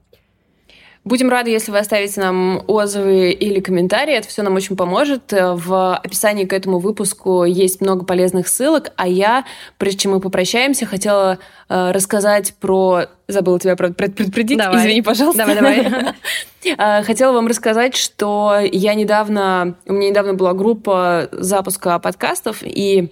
[1.03, 4.15] Будем рады, если вы оставите нам отзывы или комментарии.
[4.15, 5.33] Это все нам очень поможет.
[5.33, 8.93] В описании к этому выпуску есть много полезных ссылок.
[8.97, 9.47] А я,
[9.79, 11.39] прежде чем мы попрощаемся, хотела
[11.71, 13.07] э, рассказать про...
[13.29, 14.59] Забыла тебя предупредить.
[14.59, 14.81] Давай.
[14.81, 15.39] Извини, пожалуйста.
[15.39, 16.15] Давай, давай.
[16.77, 19.77] Э, хотела вам рассказать, что я недавно...
[19.87, 23.11] У меня недавно была группа запуска подкастов, и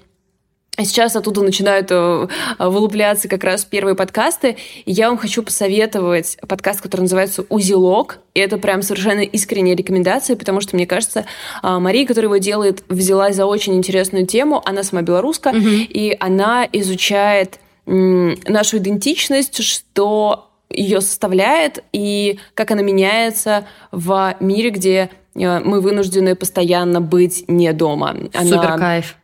[0.78, 4.56] Сейчас оттуда начинают э, вылупляться как раз первые подкасты.
[4.84, 8.18] И я вам хочу посоветовать подкаст, который называется «Узелок».
[8.34, 11.24] И это прям совершенно искренняя рекомендация, потому что, мне кажется,
[11.62, 14.62] а, Мария, которая его делает, взялась за очень интересную тему.
[14.64, 15.58] Она сама белоруска, угу.
[15.58, 25.10] и она изучает нашу идентичность, что ее составляет и как она меняется в мире, где
[25.34, 28.14] э, мы вынуждены постоянно быть не дома.
[28.34, 28.44] Она...
[28.44, 29.16] Супер кайф.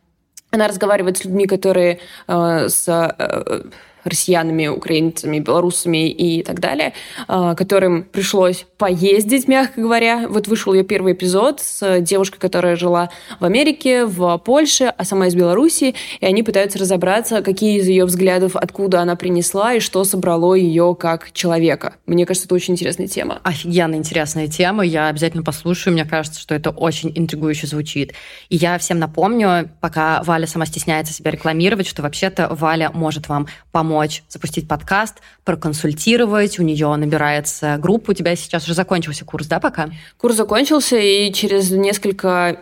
[0.55, 1.99] Она разговаривает с людьми, которые
[2.29, 3.63] э, с э,
[4.05, 6.93] россиянами, украинцами, белорусами и так далее,
[7.29, 10.27] а, которым пришлось поездить, мягко говоря.
[10.29, 15.29] Вот вышел ее первый эпизод с девушкой, которая жила в Америке, в Польше, а сама
[15.29, 20.05] из Беларуси, и они пытаются разобраться, какие из ее взглядов, откуда она принесла и что
[20.05, 21.95] собрало ее как человека.
[22.07, 23.41] Мне кажется, это очень интересная тема.
[23.43, 24.85] Офигенно интересная тема.
[24.85, 25.95] Я обязательно послушаю.
[25.95, 28.13] Мне кажется, что это очень интригующе звучит.
[28.49, 33.47] И я всем напомню, пока Валя сама стесняется себя рекламировать, что вообще-то Валя может вам
[33.73, 36.59] помочь помочь запустить подкаст, проконсультировать.
[36.59, 38.11] У нее набирается группа.
[38.11, 39.91] У тебя сейчас уже закончился курс, да, пока?
[40.19, 42.59] Курс закончился, и через несколько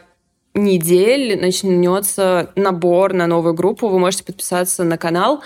[0.55, 3.89] недель начнется набор на новую группу.
[3.89, 5.43] Вы можете подписаться на канал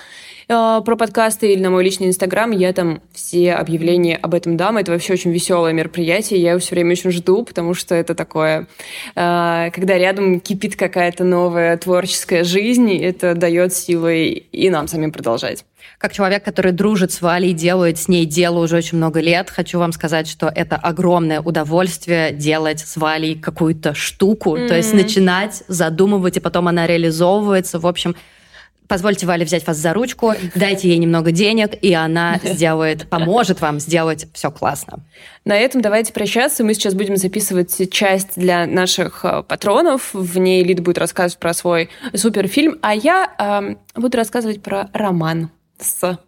[0.49, 2.51] э, про подкасты или на мой личный инстаграм.
[2.51, 4.78] Я там все объявления об этом дам.
[4.78, 6.41] Это вообще очень веселое мероприятие.
[6.41, 8.66] Я его все время очень жду, потому что это такое,
[9.14, 15.64] э, когда рядом кипит какая-то новая творческая жизнь, это дает силы и нам самим продолжать.
[15.99, 19.78] Как человек, который дружит с Валей, делает с ней дело уже очень много лет, хочу
[19.78, 24.68] вам сказать, что это огромное удовольствие делать с Валей какую-то штуку, mm-hmm.
[24.68, 27.78] то есть начинать задумывать, и потом она реализовывается.
[27.78, 28.14] В общем,
[28.89, 33.80] позвольте Вале взять вас за ручку, дайте ей немного денег, и она сделает, поможет вам
[33.80, 35.01] сделать все классно.
[35.45, 36.64] На этом давайте прощаться.
[36.64, 40.11] Мы сейчас будем записывать часть для наших э, патронов.
[40.12, 45.51] В ней Лида будет рассказывать про свой суперфильм, а я э, буду рассказывать про роман
[45.78, 46.18] с...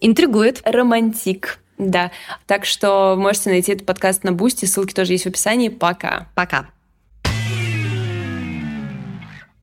[0.00, 0.60] Интригует.
[0.64, 1.58] Романтик.
[1.78, 2.10] Да.
[2.46, 4.64] Так что можете найти этот подкаст на Boosty.
[4.66, 5.68] Ссылки тоже есть в описании.
[5.68, 6.28] Пока.
[6.34, 6.68] Пока.